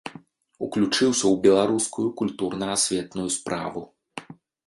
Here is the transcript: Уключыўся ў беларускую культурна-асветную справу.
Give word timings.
Уключыўся 0.67 1.23
ў 1.33 1.35
беларускую 1.45 2.07
культурна-асветную 2.21 3.27
справу. 3.37 3.81